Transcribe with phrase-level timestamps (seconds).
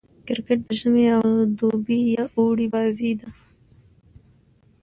[0.27, 1.25] کرکټ د ژمي او
[1.57, 3.29] دوبي يا اوړي بازي ده.